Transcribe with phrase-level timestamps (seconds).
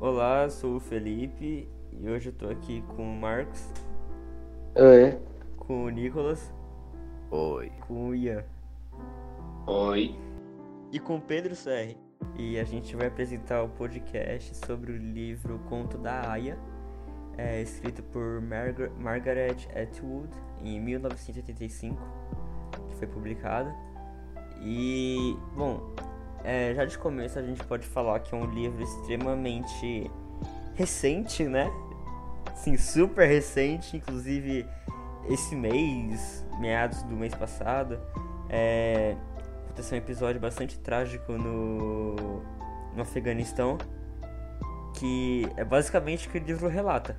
[0.00, 3.70] Olá, sou o Felipe e hoje eu tô aqui com o Marcos,
[4.74, 5.18] Oi.
[5.58, 6.52] com o Nicolas,
[7.30, 7.70] Oi.
[7.86, 8.42] com o Ian
[9.66, 10.18] Oi.
[10.90, 11.98] e com o Pedro Serri.
[12.38, 16.56] E a gente vai apresentar o podcast sobre o livro Conto da Aya,
[17.36, 20.28] é, escrito por Margar- Margaret Atwood
[20.62, 21.98] em 1985,
[22.88, 23.70] que foi publicado.
[24.62, 25.94] E, bom,
[26.44, 30.10] é, já de começo a gente pode falar que é um livro extremamente
[30.74, 31.70] recente, né?
[32.54, 34.66] Sim, super recente, inclusive
[35.28, 37.98] esse mês, meados do mês passado,
[38.48, 39.14] é,
[39.66, 42.42] aconteceu um episódio bastante trágico no,
[42.94, 43.78] no Afeganistão,
[44.94, 47.16] que é basicamente o que o livro relata.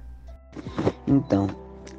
[1.08, 1.48] Então,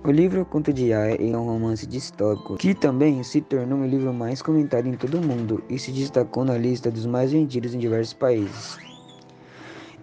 [0.04, 4.12] o livro Conto de Aya é um romance distópico que também se tornou o livro
[4.12, 7.78] mais comentado em todo o mundo e se destacou na lista dos mais vendidos em
[7.78, 8.78] diversos países.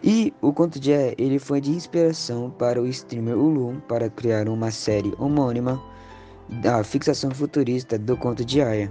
[0.02, 4.48] E o Conto de Aya ele foi de inspiração para o streamer Ulu para criar
[4.48, 5.82] uma série homônima
[6.62, 8.90] da fixação futurista do Conto de Aya,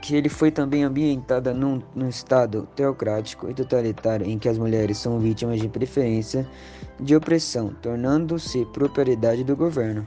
[0.00, 4.98] que ele foi também ambientada num, num estado teocrático e totalitário em que as mulheres
[4.98, 6.48] são vítimas de preferência
[7.00, 10.06] de opressão, tornando-se propriedade do governo.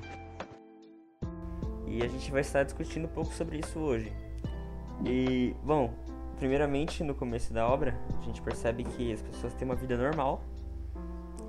[1.88, 4.12] E a gente vai estar discutindo um pouco sobre isso hoje.
[5.06, 5.94] E, bom,
[6.38, 10.44] primeiramente no começo da obra, a gente percebe que as pessoas têm uma vida normal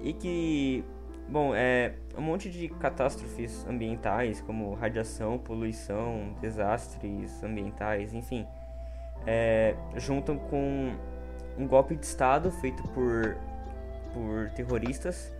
[0.03, 0.85] e que,
[1.33, 8.47] bom, é um monte de catástrofes ambientais, como radiação, poluição, desastres ambientais, enfim,
[9.27, 10.93] é, juntam com
[11.59, 13.37] um golpe de Estado feito por,
[14.13, 15.33] por terroristas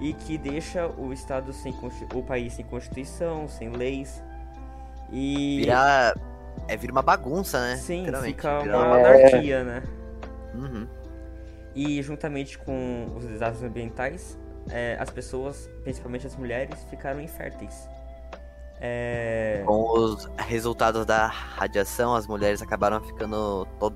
[0.00, 1.74] e que deixa o Estado sem
[2.14, 4.22] o país sem constituição, sem leis
[5.12, 6.14] e Vira.
[6.68, 7.76] É, vira uma bagunça, né?
[7.76, 9.82] sim fica uma uma- anarquia, né?
[10.54, 10.86] Uhum.
[11.74, 14.38] E juntamente com os desastres ambientais,
[14.70, 17.88] é, as pessoas, principalmente as mulheres, ficaram inférteis.
[18.80, 23.92] É, Com os resultados da radiação, as mulheres acabaram ficando to-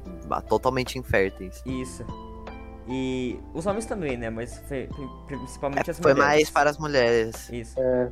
[0.49, 1.63] totalmente inférteis.
[1.67, 2.05] isso.
[2.91, 4.31] E os homens também, né?
[4.31, 4.89] Mas foi-
[5.27, 6.35] principalmente É, as foi mulheres.
[6.37, 7.51] mais para as mulheres.
[7.51, 7.79] Isso.
[7.79, 8.11] É,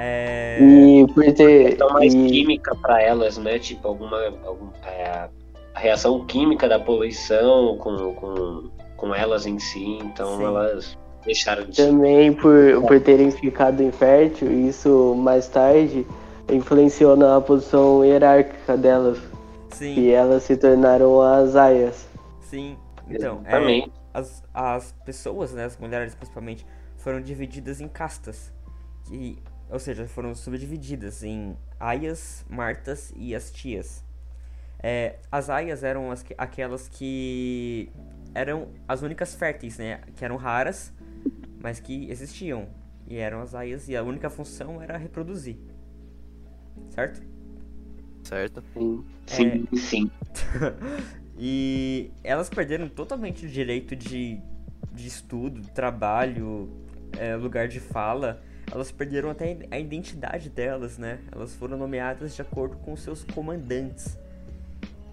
[0.00, 1.72] É, E por ter.
[1.72, 3.58] Então mais e- química pra elas, né?
[3.58, 4.18] Tipo, alguma.
[4.44, 5.28] algum- é,
[5.74, 9.98] a reação química da poluição com, com, com elas em si.
[10.02, 10.44] Então Sim.
[10.44, 11.76] elas deixaram de.
[11.76, 16.06] Também por, por terem ficado infértil, isso mais tarde
[16.50, 19.18] influenciou na posição hierárquica delas,
[19.70, 22.06] sim, e elas se tornaram as aias.
[22.40, 22.76] sim.
[23.10, 26.66] Então, é, as, as pessoas, né, as mulheres principalmente,
[26.98, 28.52] foram divididas em castas.
[29.06, 29.38] Que,
[29.70, 34.04] ou seja, foram subdivididas em aias, martas e as tias.
[34.82, 37.90] É, as aias eram as que- aquelas que
[38.34, 40.00] eram as únicas férteis, né?
[40.14, 40.92] Que eram raras,
[41.60, 42.68] mas que existiam.
[43.06, 45.56] E eram as aias, e a única função era reproduzir.
[46.90, 47.22] Certo?
[48.22, 48.62] Certo?
[48.74, 49.04] Sim.
[49.26, 50.10] Sim, sim.
[51.38, 54.40] e elas perderam totalmente o direito de,
[54.92, 56.68] de estudo, trabalho,
[57.16, 58.42] é, lugar de fala.
[58.70, 61.20] Elas perderam até a identidade delas, né?
[61.32, 64.18] Elas foram nomeadas de acordo com seus comandantes.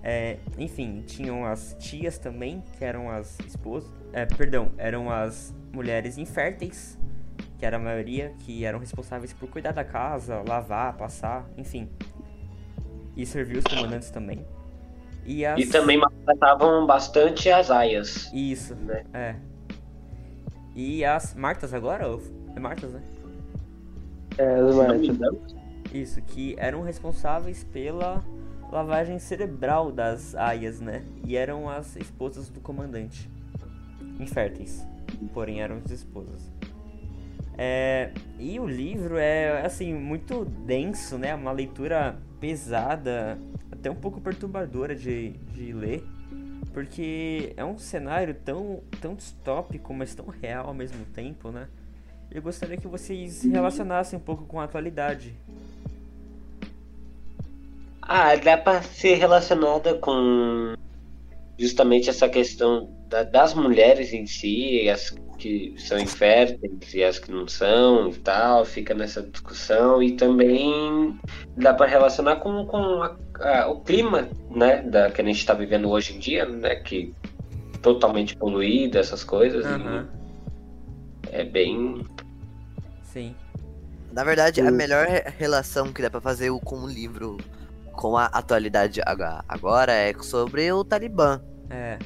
[0.07, 3.91] É, enfim, tinham as tias também, que eram as esposas.
[4.13, 6.95] É, perdão, eram as mulheres inférteis,
[7.57, 11.89] que era a maioria, que eram responsáveis por cuidar da casa, lavar, passar, enfim.
[13.17, 14.45] E servir os comandantes também.
[15.25, 15.59] E, as...
[15.59, 18.31] E também maltratavam bastante as aias.
[18.31, 19.03] Isso, Né?
[19.11, 19.35] é.
[20.75, 22.05] E as Martas agora?
[22.55, 23.01] É Martas, né?
[24.37, 25.01] É, as marcas.
[25.03, 25.41] engano.
[25.91, 28.23] Isso, que eram responsáveis pela
[28.71, 31.03] lavagem cerebral das aias, né?
[31.25, 33.29] E eram as esposas do comandante.
[34.19, 34.85] Inférteis.
[35.33, 36.51] Porém, eram as esposas.
[37.57, 41.33] É, e o livro é, assim, muito denso, né?
[41.33, 43.39] Uma leitura pesada,
[43.71, 46.03] até um pouco perturbadora de, de ler.
[46.73, 51.69] Porque é um cenário tão, tão distópico, mas tão real ao mesmo tempo, né?
[52.29, 55.39] Eu gostaria que vocês se relacionassem um pouco com a atualidade.
[58.07, 60.73] Ah, dá pra ser relacionada com
[61.57, 67.29] justamente essa questão da- das mulheres em si, as que são inférteis e as que
[67.31, 71.17] não são e tal, fica nessa discussão e também
[71.57, 75.53] dá pra relacionar com, com a- a- o clima, né, da, que a gente tá
[75.53, 77.13] vivendo hoje em dia, né, que
[77.81, 80.05] totalmente poluído, essas coisas, e
[81.31, 82.05] é bem...
[83.03, 83.35] sim.
[84.13, 84.71] Na verdade, a Sim.
[84.71, 87.35] melhor re- relação que dá pra fazer o- com o livro
[87.95, 89.01] com a atualidade
[89.47, 91.41] agora é sobre o Talibã.
[91.69, 91.97] É,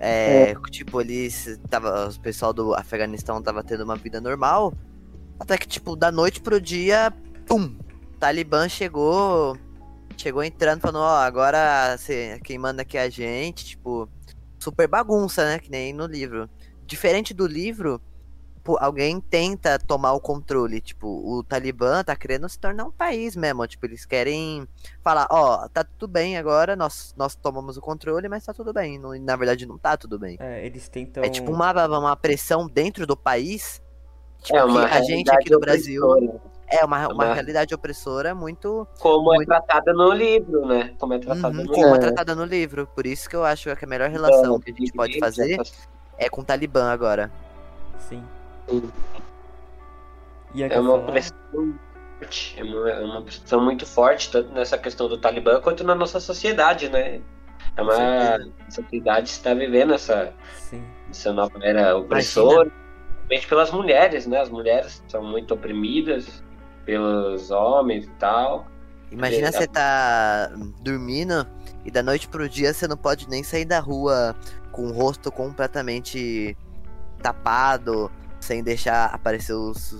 [0.00, 4.72] É, tipo, eles tava, o pessoal do Afeganistão tava tendo uma vida normal.
[5.38, 7.12] Até que, tipo, da noite pro dia,
[7.46, 7.76] pum!
[8.18, 9.56] Talibã chegou.
[10.16, 14.08] Chegou entrando, falando, ó, agora cê, quem manda aqui é a gente, tipo,
[14.58, 15.58] super bagunça, né?
[15.60, 16.50] Que nem no livro.
[16.86, 18.00] Diferente do livro,
[18.78, 20.80] alguém tenta tomar o controle.
[20.80, 23.66] Tipo, o Talibã tá querendo se tornar um país mesmo.
[23.66, 24.66] Tipo, eles querem
[25.02, 28.98] falar, ó, tá tudo bem agora, nós, nós tomamos o controle, mas tá tudo bem.
[28.98, 30.36] Não- na verdade, não tá tudo bem.
[30.40, 31.22] É, eles tentam.
[31.24, 33.80] É tipo uma, uma pressão dentro do país.
[34.42, 37.74] Tipo, É uma que a gente aqui no Brasil opressora, é uma, uma uma- realidade
[37.74, 40.94] opressora muito Como Muito- é tratada no livro, né?
[40.96, 42.00] Como é tratada uhum, no como é É.
[42.00, 42.86] tratada no livro.
[42.94, 45.58] Por isso que eu acho que a melhor relação Então, que a gente pode fazer
[46.16, 47.32] é com o Talibã agora.
[47.98, 48.22] Sim.
[50.70, 51.74] É uma pressão
[52.18, 55.94] forte, é uma, é uma pressão muito forte, tanto nessa questão do Talibã quanto na
[55.94, 57.20] nossa sociedade, né?
[57.76, 58.38] É uma
[58.68, 60.82] sociedade está vivendo essa, Sim.
[61.10, 62.70] essa nova era opressora,
[63.28, 64.40] principalmente pelas mulheres, né?
[64.40, 66.42] As mulheres são muito oprimidas
[66.84, 68.66] pelos homens e tal.
[69.10, 69.52] Imagina É.
[69.52, 70.50] você tá
[70.80, 71.46] dormindo
[71.84, 74.34] e da noite pro dia você não pode nem sair da rua
[74.72, 76.56] com o rosto completamente
[77.22, 79.96] tapado, sem deixar aparecer os,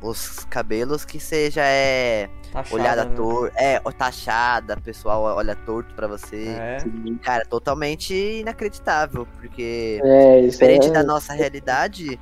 [0.00, 1.18] os cabelos, que
[1.50, 3.14] já é Taxada, olhada né?
[3.16, 6.48] torta, é, ou taxada, o pessoal olha torto pra você.
[6.48, 6.78] É.
[7.22, 10.90] Cara, totalmente inacreditável, porque É, diferente é...
[10.90, 12.18] da nossa realidade,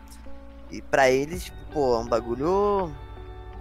[0.70, 2.92] e pra eles, tipo, pô, é um bagulho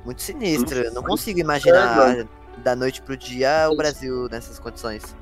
[0.04, 0.80] muito sinistro.
[0.80, 2.26] Eu não consigo imaginar
[2.64, 5.16] da noite pro dia o Brasil nessas condições.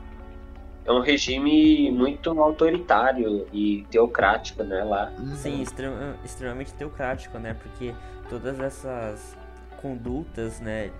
[0.85, 4.83] É um regime muito autoritário e teocrático, né?
[4.83, 5.11] Lá.
[5.35, 7.55] Sim, extrema- extremamente teocrático, né?
[7.55, 7.93] Porque
[8.29, 9.35] todas essas
[9.81, 10.91] condutas, né,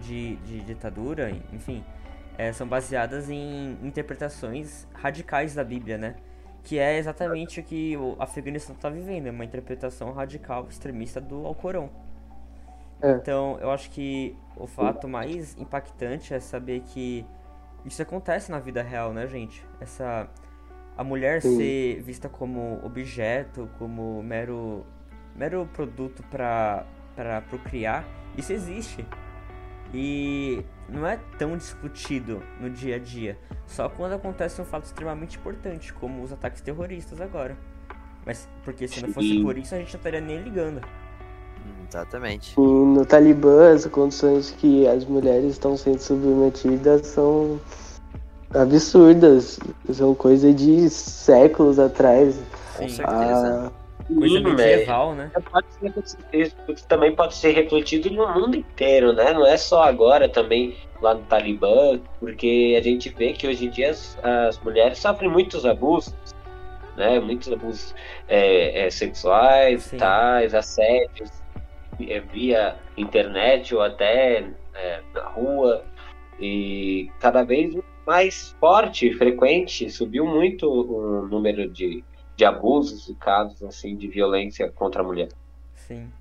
[0.00, 1.84] de, de ditadura, enfim,
[2.36, 6.14] é, são baseadas em interpretações radicais da Bíblia, né?
[6.62, 11.44] Que é exatamente o que o Afeganistão está vivendo, é uma interpretação radical extremista do
[11.46, 11.90] Alcorão.
[13.00, 13.12] É.
[13.12, 17.24] Então, eu acho que o fato mais impactante é saber que
[17.84, 19.64] isso acontece na vida real, né, gente?
[19.80, 20.28] Essa
[20.96, 21.56] a mulher Sim.
[21.56, 24.84] ser vista como objeto, como mero
[25.34, 26.84] mero produto para
[27.14, 28.04] para procriar,
[28.36, 29.04] isso existe.
[29.92, 35.38] E não é tão discutido no dia a dia, só quando acontece um fato extremamente
[35.38, 37.56] importante, como os ataques terroristas agora.
[38.26, 39.42] Mas porque se não fosse Sim.
[39.42, 40.80] por isso a gente não estaria nem ligando.
[41.88, 42.54] Exatamente.
[42.56, 47.60] E no Talibã, as condições que as mulheres estão sendo submetidas são
[48.54, 49.58] absurdas.
[49.90, 52.40] São coisa de séculos atrás.
[52.76, 53.72] Com certeza.
[53.74, 55.30] Ah, Coisa Sim, medieval, né?
[55.50, 55.92] Pode ser,
[56.32, 59.34] isso também pode ser refletido no mundo inteiro, né?
[59.34, 63.70] Não é só agora também lá no Talibã, porque a gente vê que hoje em
[63.70, 66.14] dia as, as mulheres sofrem muitos abusos,
[66.96, 67.20] né?
[67.20, 67.94] Muitos abusos
[68.26, 69.98] é, é, sexuais, Sim.
[69.98, 71.37] tais, assédios é,
[72.06, 75.84] via internet ou até é, na rua
[76.38, 77.74] e cada vez
[78.06, 82.04] mais forte, frequente, subiu muito o número de
[82.36, 85.28] de abusos e casos assim de violência contra a mulher.
[85.74, 86.12] Sim.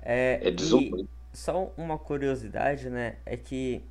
[0.00, 1.08] É, É e desumano.
[1.32, 3.18] só uma curiosidade, né?
[3.26, 3.84] É que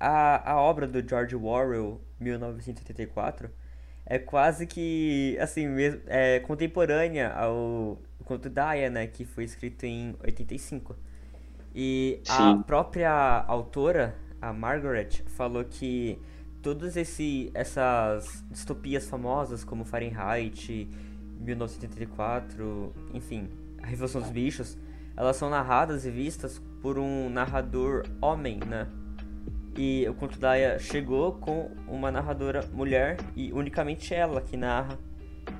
[0.00, 3.50] a, a obra do George Orwell, 1984,
[4.06, 9.06] é quase que, assim, mesmo, é contemporânea ao Conto da Aya, né?
[9.06, 10.96] Que foi escrito em 85.
[11.72, 12.62] E a Sim.
[12.62, 16.18] própria autora, a Margaret, falou que
[16.60, 20.88] todas esse, essas distopias famosas como Fahrenheit,
[21.38, 23.48] 1984, enfim,
[23.80, 24.76] a Revolução dos Bichos,
[25.16, 28.88] elas são narradas e vistas por um narrador homem, né?
[29.76, 34.98] E o Conto da Aya chegou com uma narradora mulher e unicamente ela que narra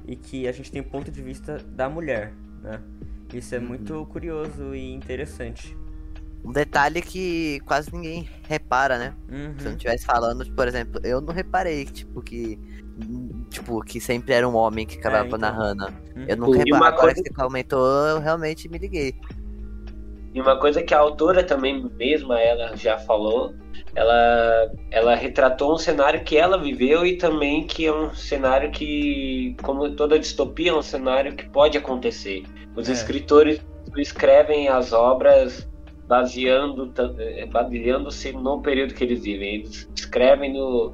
[0.04, 2.32] e que a gente tem o ponto de vista da mulher,
[2.66, 2.80] né?
[3.32, 5.76] Isso é muito curioso e interessante.
[6.44, 9.14] Um detalhe que quase ninguém repara, né?
[9.28, 9.70] Se eu não Uhum.
[9.72, 12.58] estivesse falando, por exemplo, eu não reparei, tipo, que.
[13.50, 15.38] Tipo, que sempre era um homem que acabava então.
[15.38, 15.84] narrando.
[16.16, 16.24] Uhum.
[16.28, 16.72] Eu nunca E reparei.
[16.72, 19.14] uma Agora coisa- que você comentou, eu realmente me liguei.
[20.32, 23.54] E uma coisa que a autora também mesma ela já falou,
[23.94, 29.56] ela ela retratou um cenário que ela viveu e também que é um cenário que,
[29.62, 32.44] como toda distopia, é um cenário que pode acontecer.
[32.76, 32.92] Os É.
[32.92, 33.60] escritores
[33.96, 35.66] escrevem as obras
[36.06, 39.56] baseando eh, baseando-se no período que eles vivem.
[39.56, 40.92] Eles escrevem no,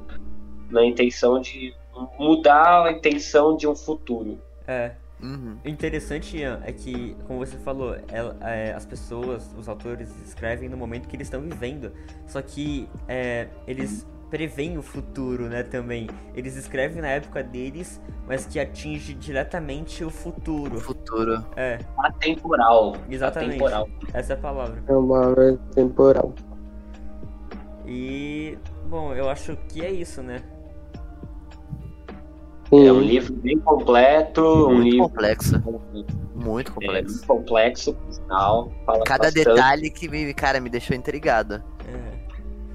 [0.71, 1.73] na intenção de
[2.17, 4.39] mudar a intenção de um futuro.
[4.67, 4.91] É.
[5.21, 5.57] Uhum.
[5.63, 10.67] O interessante, Ian, é que, como você falou, ela- é, as pessoas, os autores escrevem
[10.67, 11.93] no momento que eles estão vivendo.
[12.27, 16.07] Só que é, eles preveem o futuro, né, também.
[16.33, 20.79] Eles escrevem na época deles, mas que atinge diretamente o O futuro.
[20.79, 21.45] futuro.
[21.55, 22.95] É, Atemporal.
[23.07, 23.49] exatamente.
[23.51, 23.87] Atemporal.
[24.11, 24.81] Essa é a palavra.
[24.87, 26.33] É uma obra temporal.
[27.85, 28.57] E,
[28.89, 30.37] bom, eu acho que é isso, né?
[32.69, 35.61] Sim, É um livro bem completo, um Muito livro complexo.
[36.33, 37.15] Muito é, complexo.
[37.17, 38.71] muito complexo, por sinal.
[39.05, 39.33] Cada bastante.
[39.45, 41.63] detalhe que me, cara, me deixou intrigado.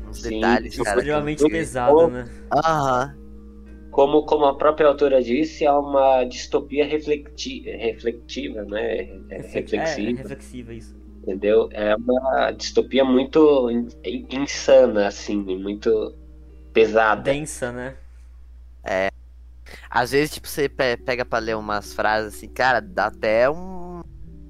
[0.09, 1.01] É, Uns Sim, detalhes, sim, cara.
[1.01, 2.25] extremamente eu- pesado, eu- né?
[2.53, 3.17] Aham.
[3.91, 8.99] Como, como a própria autora disse, é uma distopia reflecti reflectiva, né?
[9.31, 10.95] É É, reflexiva, reflexiva isso.
[11.23, 11.69] entendeu?
[11.73, 13.89] É uma distopia muito in-
[14.31, 16.15] insana, assim, muito
[16.73, 17.33] pesada.
[17.33, 17.97] Densa, né?
[19.91, 24.01] Às vezes, tipo, você pe- pega pra ler umas frases assim, cara, dá até um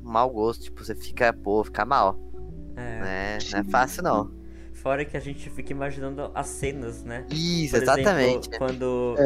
[0.02, 0.64] mau gosto.
[0.64, 2.16] Tipo, você fica, pô, fica mal.
[2.76, 3.00] É.
[3.00, 3.38] Né?
[3.50, 4.37] Não é fácil, não.
[4.88, 7.26] Fora que a gente fica imaginando as cenas, né?
[7.30, 8.48] Isso, Por exemplo, exatamente.
[8.56, 9.16] quando